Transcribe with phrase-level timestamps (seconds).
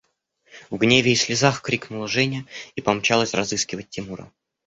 [0.71, 4.31] В гневе и слезах крикнула Женя и помчалась разыскивать Тимура.